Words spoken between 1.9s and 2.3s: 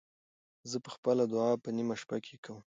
شپه